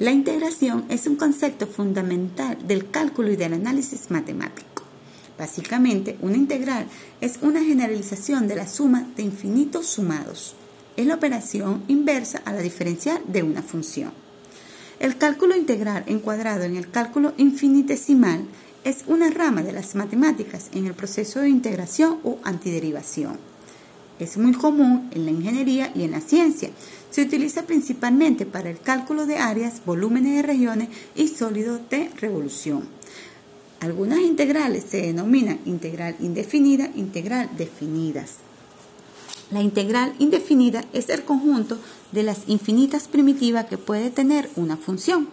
La 0.00 0.10
integración 0.10 0.86
es 0.88 1.06
un 1.06 1.14
concepto 1.14 1.68
fundamental 1.68 2.58
del 2.66 2.90
cálculo 2.90 3.30
y 3.30 3.36
del 3.36 3.54
análisis 3.54 4.10
matemático. 4.10 4.82
Básicamente, 5.38 6.16
una 6.20 6.36
integral 6.36 6.86
es 7.20 7.38
una 7.42 7.62
generalización 7.62 8.48
de 8.48 8.56
la 8.56 8.66
suma 8.66 9.06
de 9.14 9.22
infinitos 9.22 9.86
sumados. 9.86 10.56
Es 10.96 11.06
la 11.06 11.14
operación 11.14 11.84
inversa 11.86 12.42
a 12.44 12.52
la 12.52 12.60
diferencial 12.60 13.20
de 13.28 13.44
una 13.44 13.62
función. 13.62 14.10
El 14.98 15.16
cálculo 15.16 15.56
integral 15.56 16.02
encuadrado 16.08 16.64
en 16.64 16.74
el 16.74 16.90
cálculo 16.90 17.32
infinitesimal 17.36 18.46
es 18.82 19.04
una 19.06 19.30
rama 19.30 19.62
de 19.62 19.72
las 19.72 19.94
matemáticas 19.94 20.70
en 20.72 20.86
el 20.86 20.94
proceso 20.94 21.38
de 21.38 21.50
integración 21.50 22.18
o 22.24 22.40
antiderivación. 22.42 23.53
Es 24.18 24.36
muy 24.36 24.52
común 24.52 25.10
en 25.12 25.24
la 25.24 25.32
ingeniería 25.32 25.90
y 25.94 26.04
en 26.04 26.12
la 26.12 26.20
ciencia. 26.20 26.70
Se 27.10 27.22
utiliza 27.22 27.62
principalmente 27.62 28.46
para 28.46 28.70
el 28.70 28.78
cálculo 28.78 29.26
de 29.26 29.38
áreas, 29.38 29.82
volúmenes 29.84 30.36
de 30.36 30.42
regiones 30.42 30.88
y 31.16 31.28
sólidos 31.28 31.80
de 31.90 32.10
revolución. 32.20 32.84
Algunas 33.80 34.20
integrales 34.20 34.84
se 34.88 35.02
denominan 35.02 35.60
integral 35.66 36.16
indefinida, 36.20 36.90
integral 36.94 37.50
definidas. 37.56 38.36
La 39.50 39.60
integral 39.60 40.14
indefinida 40.18 40.84
es 40.92 41.10
el 41.10 41.24
conjunto 41.24 41.78
de 42.12 42.22
las 42.22 42.48
infinitas 42.48 43.08
primitivas 43.08 43.66
que 43.66 43.78
puede 43.78 44.10
tener 44.10 44.48
una 44.56 44.76
función. 44.76 45.28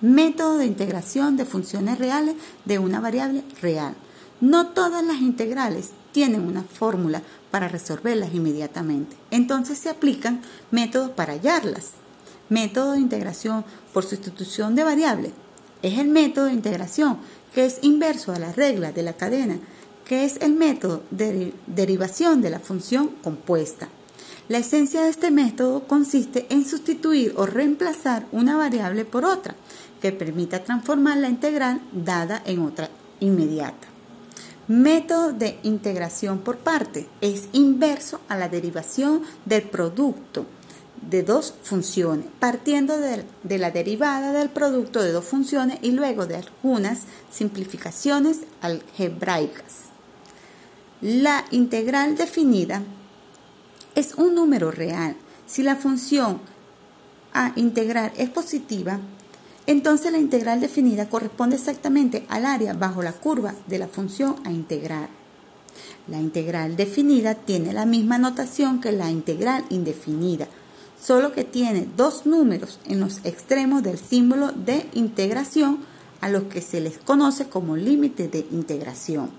Método 0.00 0.58
de 0.58 0.66
integración 0.66 1.36
de 1.36 1.46
funciones 1.46 1.98
reales 1.98 2.34
de 2.64 2.78
una 2.78 3.00
variable 3.00 3.42
real. 3.62 3.94
No 4.40 4.66
todas 4.68 5.04
las 5.04 5.20
integrales 5.20 5.92
tienen 6.12 6.42
una 6.42 6.64
fórmula 6.64 7.22
para 7.52 7.68
resolverlas 7.68 8.34
inmediatamente. 8.34 9.14
Entonces 9.30 9.78
se 9.78 9.90
aplican 9.90 10.40
métodos 10.72 11.10
para 11.10 11.34
hallarlas. 11.34 11.90
Método 12.48 12.92
de 12.92 12.98
integración 12.98 13.64
por 13.92 14.04
sustitución 14.04 14.74
de 14.74 14.82
variable. 14.82 15.30
Es 15.82 15.98
el 15.98 16.08
método 16.08 16.46
de 16.46 16.54
integración 16.54 17.18
que 17.54 17.66
es 17.66 17.78
inverso 17.82 18.32
a 18.32 18.38
la 18.38 18.52
regla 18.52 18.90
de 18.90 19.02
la 19.02 19.12
cadena, 19.12 19.58
que 20.04 20.24
es 20.24 20.38
el 20.40 20.54
método 20.54 21.02
de 21.10 21.52
derivación 21.66 22.42
de 22.42 22.50
la 22.50 22.58
función 22.58 23.08
compuesta. 23.22 23.88
La 24.48 24.58
esencia 24.58 25.02
de 25.02 25.10
este 25.10 25.30
método 25.30 25.86
consiste 25.86 26.46
en 26.50 26.64
sustituir 26.64 27.34
o 27.36 27.46
reemplazar 27.46 28.26
una 28.32 28.56
variable 28.56 29.04
por 29.04 29.24
otra, 29.24 29.54
que 30.00 30.10
permita 30.10 30.64
transformar 30.64 31.18
la 31.18 31.28
integral 31.28 31.80
dada 31.92 32.42
en 32.44 32.62
otra 32.62 32.90
inmediata. 33.20 33.91
Método 34.68 35.32
de 35.32 35.58
integración 35.64 36.38
por 36.38 36.58
parte 36.58 37.08
es 37.20 37.48
inverso 37.52 38.20
a 38.28 38.36
la 38.36 38.48
derivación 38.48 39.22
del 39.44 39.62
producto 39.62 40.46
de 41.00 41.24
dos 41.24 41.54
funciones, 41.64 42.26
partiendo 42.38 42.98
de, 42.98 43.24
de, 43.42 43.58
la 43.58 43.72
derivada 43.72 44.32
del 44.32 44.50
producto 44.50 45.02
de 45.02 45.10
dos 45.10 45.24
funciones 45.24 45.78
y 45.82 45.90
luego 45.90 46.26
de 46.26 46.36
algunas 46.36 47.00
simplificaciones 47.30 48.42
algebraicas. 48.60 49.90
La 51.00 51.44
integral 51.50 52.16
definida 52.16 52.82
es 53.96 54.14
un 54.14 54.36
número 54.36 54.70
real. 54.70 55.16
Si 55.46 55.64
la 55.64 55.74
función 55.74 56.40
a 57.34 57.52
integrar 57.56 58.12
es 58.16 58.30
positiva, 58.30 59.00
entonces 59.66 60.10
la 60.12 60.18
integral 60.18 60.60
definida 60.60 61.08
corresponde 61.08 61.56
exactamente 61.56 62.24
al 62.28 62.46
área 62.46 62.72
bajo 62.72 63.02
la 63.02 63.12
curva 63.12 63.54
de 63.66 63.78
la 63.78 63.88
función 63.88 64.36
a 64.44 64.50
integrar. 64.50 65.08
La 66.08 66.18
integral 66.18 66.76
definida 66.76 67.34
tiene 67.34 67.72
la 67.72 67.86
misma 67.86 68.18
notación 68.18 68.80
que 68.80 68.90
la 68.90 69.10
integral 69.10 69.64
indefinida, 69.70 70.48
solo 71.00 71.32
que 71.32 71.44
tiene 71.44 71.88
dos 71.96 72.26
números 72.26 72.80
en 72.86 73.00
los 73.00 73.24
extremos 73.24 73.82
del 73.82 73.98
símbolo 73.98 74.50
de 74.52 74.86
integración 74.94 75.78
a 76.20 76.28
los 76.28 76.44
que 76.44 76.60
se 76.60 76.80
les 76.80 76.98
conoce 76.98 77.48
como 77.48 77.76
límite 77.76 78.28
de 78.28 78.46
integración. 78.50 79.30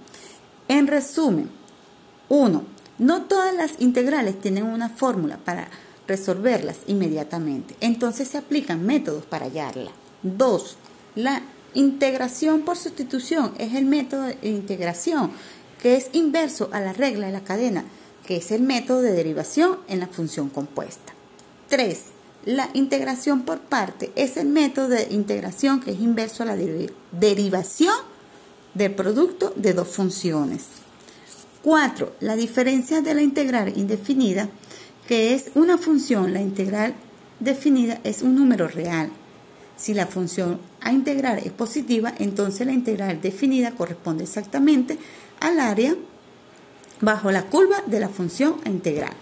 En 0.68 0.88
resumen, 0.88 1.50
1. 2.30 2.64
No 3.00 3.22
todas 3.24 3.54
las 3.54 3.82
integrales 3.82 4.40
tienen 4.40 4.66
una 4.66 4.90
fórmula 4.90 5.38
para 5.38 5.68
resolverlas 6.08 6.78
inmediatamente, 6.88 7.76
entonces 7.82 8.30
se 8.30 8.38
aplican 8.38 8.86
métodos 8.86 9.26
para 9.26 9.46
hallarla. 9.46 9.92
2. 10.24 10.78
La 11.16 11.44
integración 11.74 12.62
por 12.62 12.78
sustitución 12.78 13.54
es 13.58 13.74
el 13.76 13.86
método 13.86 14.24
de 14.24 14.38
integración 14.44 15.32
que 15.82 15.98
es 15.98 16.10
inverso 16.14 16.70
a 16.72 16.80
la 16.80 16.94
regla 16.94 17.28
de 17.28 17.34
la 17.34 17.44
cadena, 17.44 17.84
que 18.26 18.38
es 18.38 18.52
el 18.52 18.62
método 18.62 19.02
de 19.02 19.12
derivación 19.12 19.80
en 19.90 20.00
la 20.00 20.08
función 20.08 20.50
compuesta. 20.50 21.14
3. 21.68 22.00
La 22.46 22.70
integración 22.74 23.42
por 23.42 23.60
parte 23.60 24.12
es 24.16 24.38
el 24.38 24.48
método 24.48 24.90
de 24.90 25.08
integración 25.12 25.82
que 25.82 25.92
es 25.92 26.00
inverso 26.00 26.44
a 26.44 26.46
la 26.46 26.58
derivación 27.12 27.96
del 28.74 28.94
producto 28.94 29.54
de 29.56 29.74
dos 29.74 29.90
funciones. 29.90 30.66
4. 31.64 32.16
La 32.22 32.36
diferencia 32.36 33.02
de 33.02 33.14
la 33.14 33.22
integral 33.22 33.78
indefinida, 33.78 34.50
que 35.08 35.34
es 35.34 35.52
una 35.56 35.78
función, 35.78 36.34
la 36.34 36.42
integral 36.42 36.96
definida 37.40 38.00
es 38.04 38.22
un 38.22 38.36
número 38.36 38.68
real 38.68 39.12
si 39.78 39.94
la 39.94 40.08
función 40.08 40.60
a 40.82 40.92
integrar 40.92 41.40
es 41.40 41.52
positiva, 41.52 42.14
entonces 42.20 42.66
la 42.66 42.74
integral 42.74 43.22
definida 43.22 43.72
corresponde 43.72 44.24
exactamente 44.24 44.98
al 45.40 45.60
área 45.60 45.96
bajo 47.02 47.32
la 47.32 47.44
curva 47.44 47.78
de 47.86 48.00
la 48.00 48.10
función 48.10 48.56
a 48.66 48.70
integrar. 48.70 49.14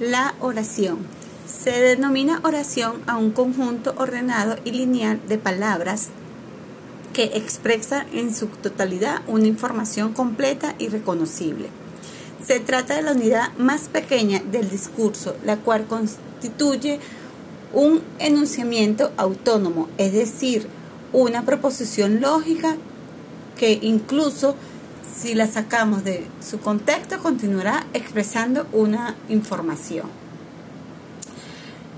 La 0.00 0.34
oración. 0.40 0.98
Se 1.46 1.70
denomina 1.70 2.40
oración 2.44 3.02
a 3.06 3.16
un 3.16 3.30
conjunto 3.30 3.94
ordenado 3.98 4.56
y 4.64 4.72
lineal 4.72 5.20
de 5.28 5.38
palabras 5.38 6.08
que 7.12 7.24
expresa 7.34 8.06
en 8.12 8.34
su 8.34 8.46
totalidad 8.46 9.22
una 9.26 9.46
información 9.46 10.12
completa 10.12 10.74
y 10.78 10.88
reconocible. 10.88 11.68
Se 12.44 12.58
trata 12.58 12.96
de 12.96 13.02
la 13.02 13.12
unidad 13.12 13.52
más 13.58 13.82
pequeña 13.82 14.40
del 14.50 14.68
discurso, 14.70 15.36
la 15.44 15.58
cual 15.58 15.86
constituye 16.42 16.98
un 17.72 18.02
enunciamiento 18.18 19.12
autónomo, 19.16 19.88
es 19.96 20.12
decir, 20.12 20.66
una 21.12 21.44
proposición 21.44 22.20
lógica 22.20 22.76
que 23.56 23.78
incluso 23.80 24.56
si 25.16 25.34
la 25.34 25.46
sacamos 25.46 26.02
de 26.02 26.26
su 26.40 26.58
contexto 26.58 27.22
continuará 27.22 27.86
expresando 27.94 28.66
una 28.72 29.14
información. 29.28 30.06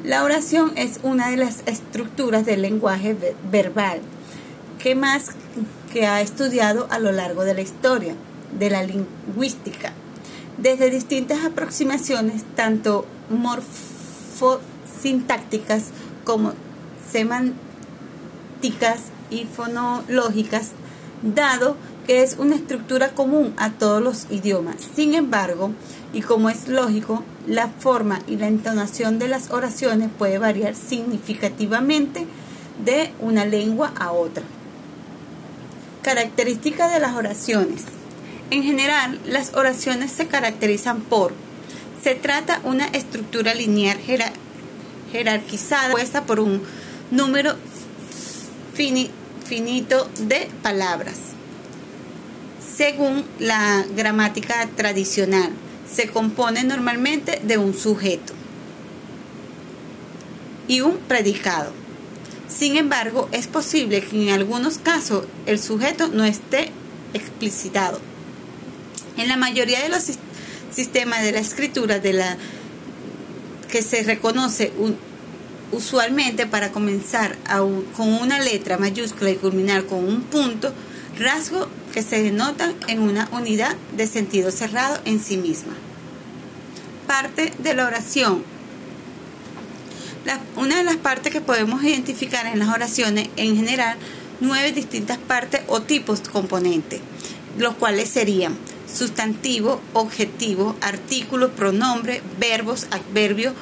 La 0.05 0.25
oración 0.25 0.73
es 0.77 1.01
una 1.03 1.31
de 1.31 1.39
las 1.39 1.63
estructuras 1.65 2.45
del 2.45 2.61
lenguaje 2.61 3.17
verbal 3.51 4.01
que 4.79 4.95
más 4.95 5.31
que 5.91 6.07
ha 6.07 6.21
estudiado 6.21 6.87
a 6.91 6.99
lo 6.99 7.13
largo 7.13 7.45
de 7.45 7.55
la 7.55 7.63
historia 7.63 8.15
de 8.59 8.69
la 8.69 8.83
lingüística 8.83 9.93
desde 10.59 10.91
distintas 10.91 11.45
aproximaciones 11.45 12.45
tanto 12.55 13.07
morfosintácticas 14.41 15.85
como 16.25 16.53
semánticas 17.11 17.55
y 19.31 19.45
fonológicas, 19.45 20.71
dado 21.23 21.77
que 22.07 22.23
es 22.23 22.37
una 22.39 22.57
estructura 22.57 23.11
común 23.11 23.55
a 23.57 23.71
todos 23.71 24.03
los 24.03 24.27
idiomas. 24.31 24.77
Sin 24.95 25.15
embargo, 25.15 25.71
y 26.13 26.21
como 26.21 26.51
es 26.51 26.69
lógico, 26.69 27.23
la 27.47 27.69
forma 27.69 28.21
y 28.27 28.37
la 28.37 28.47
entonación 28.47 29.19
de 29.19 29.29
las 29.29 29.51
oraciones 29.51 30.11
puede 30.17 30.39
variar 30.39 30.75
significativamente 30.75 32.27
de 32.85 33.11
una 33.21 33.45
lengua 33.47 33.93
a 33.99 34.13
otra. 34.13 34.43
Características 36.03 36.93
de 36.93 37.01
las 37.01 37.15
oraciones. 37.15 37.85
En 38.51 38.63
general, 38.63 39.19
las 39.27 39.55
oraciones 39.55 40.13
se 40.13 40.27
caracterizan 40.27 41.01
por 41.01 41.33
se 42.05 42.15
trata 42.15 42.61
una 42.65 42.85
estructura 42.89 43.55
lineal 43.55 43.99
jerarquizada 45.11 45.91
puesta 45.91 46.27
por 46.27 46.39
un 46.39 46.61
número 47.11 47.57
finito 48.75 50.11
de 50.21 50.51
palabras. 50.63 51.17
Según 52.77 53.25
la 53.39 53.87
gramática 53.97 54.69
tradicional, 54.77 55.49
se 55.91 56.09
compone 56.09 56.63
normalmente 56.63 57.41
de 57.43 57.57
un 57.57 57.73
sujeto 57.73 58.35
y 60.69 60.83
un 60.83 60.99
predicado. 60.99 61.73
Sin 62.49 62.77
embargo, 62.77 63.31
es 63.33 63.47
posible 63.47 64.03
que 64.03 64.25
en 64.25 64.29
algunos 64.29 64.77
casos 64.77 65.25
el 65.47 65.59
sujeto 65.59 66.09
no 66.09 66.27
esté 66.27 66.71
explicitado. 67.15 67.99
En 69.17 69.29
la 69.29 69.39
mayoría 69.39 69.83
de 69.83 69.89
los 69.89 70.03
sistemas 70.03 70.34
de 70.77 71.33
la 71.33 71.39
escritura 71.39 72.01
de 72.01 72.13
la 72.13 72.37
que 73.71 73.83
se 73.83 74.03
reconoce 74.03 74.73
usualmente 75.73 76.47
para 76.47 76.73
comenzar 76.73 77.37
con 77.97 78.13
una 78.13 78.41
letra 78.41 78.77
mayúscula 78.79 79.31
y 79.31 79.37
culminar 79.37 79.87
con 79.87 80.05
un 80.05 80.23
punto, 80.23 80.73
rasgo 81.19 81.69
que 81.93 82.03
se 82.03 82.23
denotan 82.23 82.75
en 82.89 83.01
una 83.01 83.29
unidad 83.33 83.77
de 83.97 84.07
sentido 84.07 84.51
cerrado 84.51 85.01
en 85.05 85.23
sí 85.23 85.37
misma. 85.37 85.75
Parte 87.07 87.53
de 87.59 87.75
la 87.75 87.87
oración 87.87 88.43
una 90.57 90.77
de 90.79 90.85
las 90.85 90.97
partes 90.97 91.33
que 91.33 91.41
podemos 91.41 91.83
identificar 91.85 92.47
en 92.47 92.59
las 92.59 92.69
oraciones, 92.69 93.29
en 93.37 93.57
general, 93.57 93.99
nueve 94.41 94.73
distintas 94.73 95.19
partes 95.19 95.61
o 95.69 95.83
tipos 95.83 96.21
componentes, 96.21 97.01
los 97.59 97.75
cuales 97.75 98.09
serían 98.09 98.57
sustantivo, 98.95 99.81
objetivo, 99.93 100.77
artículo, 100.81 101.51
pronombre, 101.51 102.23
verbos, 102.39 102.87
adverbios, 102.91 103.55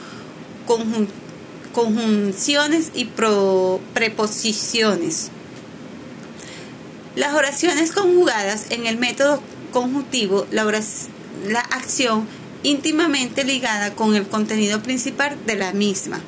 conjunciones 1.72 2.90
y 2.94 3.06
preposiciones. 3.94 5.30
Las 7.16 7.34
oraciones 7.34 7.92
conjugadas 7.92 8.66
en 8.70 8.86
el 8.86 8.98
método 8.98 9.42
conjuntivo, 9.72 10.46
la, 10.50 10.64
la 10.64 11.60
acción 11.60 12.26
íntimamente 12.62 13.44
ligada 13.44 13.94
con 13.94 14.14
el 14.14 14.26
contenido 14.26 14.82
principal 14.82 15.36
de 15.46 15.56
la 15.56 15.72
misma. 15.72 16.20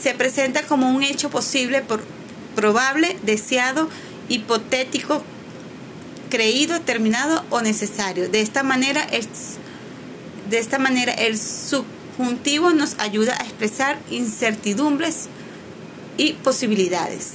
Se 0.00 0.14
presenta 0.14 0.62
como 0.62 0.90
un 0.90 1.02
hecho 1.02 1.28
posible, 1.28 1.82
por, 1.82 2.02
probable, 2.54 3.18
deseado, 3.22 3.88
hipotético, 4.28 5.22
creído, 6.28 6.80
terminado 6.80 7.44
o 7.50 7.60
necesario. 7.60 8.28
De 8.28 8.40
esta 8.40 8.62
manera, 8.62 9.02
el, 9.02 9.26
de 10.50 10.58
esta 10.58 10.78
manera, 10.78 11.12
el 11.12 11.38
subjuntivo 11.38 12.70
nos 12.70 12.98
ayuda 12.98 13.34
a 13.38 13.44
expresar 13.44 13.98
incertidumbres 14.10 15.28
y 16.16 16.34
posibilidades. 16.34 17.34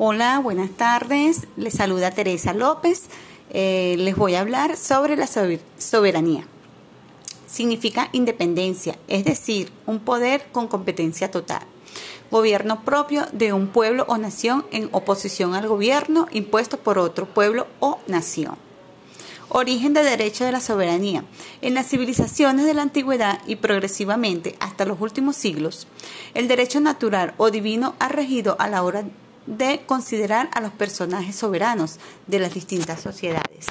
Hola, 0.00 0.38
buenas 0.38 0.70
tardes. 0.70 1.48
Les 1.56 1.74
saluda 1.74 2.12
Teresa 2.12 2.54
López. 2.54 3.06
Eh, 3.50 3.96
les 3.98 4.14
voy 4.14 4.34
a 4.34 4.40
hablar 4.40 4.76
sobre 4.76 5.16
la 5.16 5.26
soberanía. 5.26 6.46
Significa 7.48 8.08
independencia, 8.12 8.98
es 9.08 9.24
decir, 9.24 9.72
un 9.86 9.98
poder 10.00 10.46
con 10.52 10.68
competencia 10.68 11.30
total. 11.30 11.62
Gobierno 12.30 12.84
propio 12.84 13.26
de 13.32 13.54
un 13.54 13.68
pueblo 13.68 14.04
o 14.06 14.18
nación 14.18 14.66
en 14.70 14.90
oposición 14.92 15.54
al 15.54 15.66
gobierno 15.66 16.26
impuesto 16.30 16.76
por 16.76 16.98
otro 16.98 17.26
pueblo 17.26 17.66
o 17.80 18.00
nación. 18.06 18.56
Origen 19.48 19.94
de 19.94 20.02
derecho 20.02 20.44
de 20.44 20.52
la 20.52 20.60
soberanía. 20.60 21.24
En 21.62 21.72
las 21.72 21.88
civilizaciones 21.88 22.66
de 22.66 22.74
la 22.74 22.82
antigüedad 22.82 23.40
y 23.46 23.56
progresivamente 23.56 24.56
hasta 24.60 24.84
los 24.84 25.00
últimos 25.00 25.36
siglos, 25.36 25.86
el 26.34 26.48
derecho 26.48 26.80
natural 26.80 27.32
o 27.38 27.50
divino 27.50 27.94
ha 27.98 28.08
regido 28.08 28.56
a 28.58 28.68
la 28.68 28.82
hora 28.82 29.04
de 29.46 29.80
considerar 29.86 30.50
a 30.52 30.60
los 30.60 30.72
personajes 30.72 31.34
soberanos 31.34 31.98
de 32.26 32.40
las 32.40 32.52
distintas 32.52 33.00
sociedades. 33.00 33.68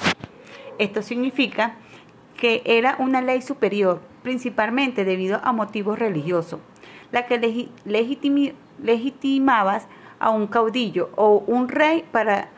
Esto 0.80 1.02
significa 1.02 1.76
que 2.36 2.62
era 2.64 2.96
una 2.98 3.20
ley 3.20 3.40
superior, 3.40 4.00
principalmente 4.24 5.04
debido 5.04 5.40
a 5.44 5.52
motivos 5.52 5.96
religiosos, 5.96 6.58
la 7.12 7.26
que 7.26 7.68
legitimaba 8.80 9.82
a 10.18 10.30
un 10.30 10.46
caudillo 10.46 11.10
o 11.16 11.44
un 11.46 11.68
rey 11.68 12.04
para 12.10 12.50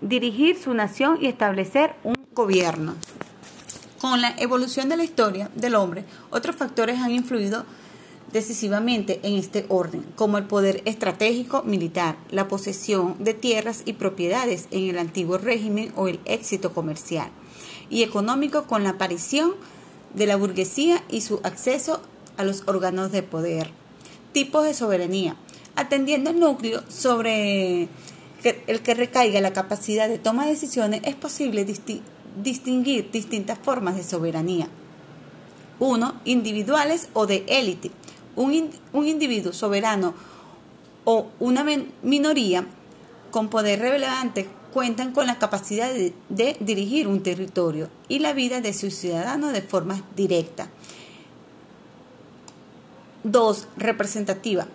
dirigir 0.00 0.58
su 0.58 0.74
nación 0.74 1.18
y 1.20 1.26
establecer 1.26 1.94
un 2.04 2.14
gobierno. 2.32 2.94
Con 4.00 4.20
la 4.20 4.34
evolución 4.38 4.88
de 4.88 4.96
la 4.96 5.04
historia 5.04 5.50
del 5.54 5.74
hombre, 5.74 6.04
otros 6.30 6.56
factores 6.56 6.98
han 7.00 7.10
influido 7.10 7.64
decisivamente 8.32 9.20
en 9.24 9.34
este 9.34 9.66
orden, 9.68 10.04
como 10.14 10.38
el 10.38 10.44
poder 10.44 10.82
estratégico 10.84 11.62
militar, 11.64 12.16
la 12.30 12.48
posesión 12.48 13.16
de 13.18 13.34
tierras 13.34 13.82
y 13.84 13.94
propiedades 13.94 14.68
en 14.70 14.88
el 14.88 14.98
antiguo 14.98 15.36
régimen 15.36 15.92
o 15.96 16.08
el 16.08 16.20
éxito 16.24 16.72
comercial 16.72 17.28
y 17.90 18.04
económico 18.04 18.64
con 18.64 18.84
la 18.84 18.90
aparición 18.90 19.52
de 20.14 20.26
la 20.26 20.36
burguesía 20.36 21.02
y 21.10 21.20
su 21.20 21.40
acceso 21.42 22.00
a 22.36 22.44
los 22.44 22.62
órganos 22.66 23.12
de 23.12 23.22
poder. 23.22 23.79
Tipos 24.32 24.64
de 24.64 24.74
soberanía. 24.74 25.36
Atendiendo 25.76 26.30
el 26.30 26.40
núcleo 26.40 26.82
sobre 26.88 27.88
el 28.42 28.80
que 28.82 28.94
recaiga 28.94 29.40
la 29.40 29.52
capacidad 29.52 30.08
de 30.08 30.18
toma 30.18 30.44
de 30.44 30.52
decisiones, 30.52 31.00
es 31.04 31.14
posible 31.14 31.66
distinguir 32.42 33.10
distintas 33.10 33.58
formas 33.58 33.96
de 33.96 34.04
soberanía. 34.04 34.68
Uno, 35.78 36.20
individuales 36.24 37.08
o 37.14 37.26
de 37.26 37.44
élite 37.48 37.90
un, 38.36 39.06
individuo 39.06 39.52
soberano 39.52 40.14
o 41.04 41.28
una 41.38 41.64
minoría 42.02 42.66
con 43.30 43.48
poder 43.48 43.80
relevante 43.80 44.48
cuentan 44.72 45.12
con 45.12 45.26
la 45.26 45.38
capacidad 45.38 45.92
de, 45.92 46.12
de, 46.28 46.56
dirigir 46.60 47.08
un 47.08 47.22
territorio 47.22 47.88
y 48.08 48.20
la 48.20 48.32
vida 48.32 48.60
de 48.60 48.72
sus 48.72 48.94
ciudadanos 48.94 49.52
de 49.52 49.62
forma 49.62 50.04
directa. 50.14 50.68
2. 53.24 53.68
Representativa. 53.76 54.66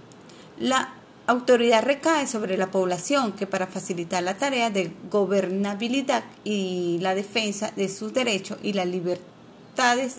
La 0.59 0.93
autoridad 1.27 1.83
recae 1.83 2.27
sobre 2.27 2.57
la 2.57 2.71
población 2.71 3.31
que 3.31 3.47
para 3.47 3.67
facilitar 3.67 4.23
la 4.23 4.37
tarea 4.37 4.69
de 4.69 4.93
gobernabilidad 5.09 6.23
y 6.43 6.99
la 7.01 7.15
defensa 7.15 7.71
de 7.75 7.89
sus 7.89 8.13
derechos 8.13 8.57
y 8.61 8.73
las 8.73 8.87
libertades 8.87 10.17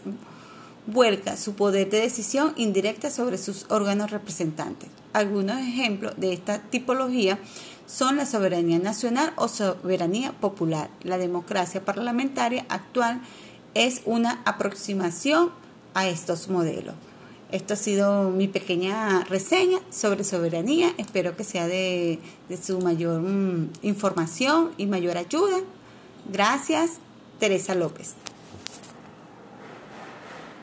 vuelca 0.87 1.37
su 1.37 1.55
poder 1.55 1.90
de 1.90 2.00
decisión 2.00 2.52
indirecta 2.56 3.11
sobre 3.11 3.38
sus 3.38 3.67
órganos 3.69 4.11
representantes. 4.11 4.88
Algunos 5.12 5.58
ejemplos 5.58 6.14
de 6.17 6.32
esta 6.32 6.58
tipología 6.58 7.38
son 7.87 8.17
la 8.17 8.26
soberanía 8.26 8.78
nacional 8.78 9.32
o 9.37 9.49
soberanía 9.49 10.32
popular. 10.32 10.90
La 11.02 11.19
democracia 11.19 11.84
parlamentaria 11.84 12.67
actual 12.69 13.20
es 13.75 14.02
una 14.05 14.43
aproximación 14.44 15.50
a 15.94 16.08
estos 16.08 16.49
modelos. 16.49 16.94
Esto 17.52 17.75
ha 17.75 17.76
sido 17.76 18.31
mi 18.31 18.48
pequeña 18.48 19.25
reseña 19.25 19.78
sobre 19.90 20.25
soberanía. 20.25 20.93
Espero 20.98 21.37
que 21.37 21.44
sea 21.44 21.69
de, 21.69 22.19
su 22.60 22.81
mayor 22.81 23.20
mm, 23.20 23.70
información 23.82 24.72
y 24.76 24.87
mayor 24.87 25.16
ayuda. 25.16 25.58
Gracias, 26.32 26.98
Teresa 27.38 27.75
López. 27.75 28.14